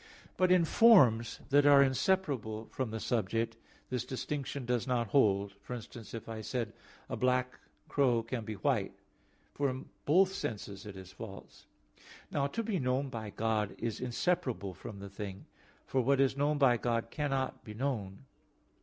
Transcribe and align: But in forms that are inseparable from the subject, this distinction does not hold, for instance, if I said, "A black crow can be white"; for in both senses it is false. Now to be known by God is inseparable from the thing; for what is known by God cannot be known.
But 0.35 0.51
in 0.51 0.65
forms 0.65 1.41
that 1.51 1.67
are 1.67 1.83
inseparable 1.83 2.65
from 2.71 2.89
the 2.89 2.99
subject, 2.99 3.55
this 3.91 4.03
distinction 4.03 4.65
does 4.65 4.87
not 4.87 5.09
hold, 5.09 5.53
for 5.61 5.75
instance, 5.75 6.15
if 6.15 6.27
I 6.27 6.41
said, 6.41 6.73
"A 7.07 7.15
black 7.15 7.59
crow 7.87 8.23
can 8.23 8.43
be 8.43 8.55
white"; 8.55 8.93
for 9.53 9.69
in 9.69 9.85
both 10.05 10.33
senses 10.33 10.87
it 10.87 10.97
is 10.97 11.11
false. 11.11 11.67
Now 12.31 12.47
to 12.47 12.63
be 12.63 12.79
known 12.79 13.09
by 13.09 13.29
God 13.29 13.75
is 13.77 13.99
inseparable 14.01 14.73
from 14.73 14.97
the 14.97 15.09
thing; 15.11 15.45
for 15.85 16.01
what 16.01 16.19
is 16.19 16.35
known 16.35 16.57
by 16.57 16.77
God 16.77 17.11
cannot 17.11 17.63
be 17.63 17.75
known. 17.75 18.25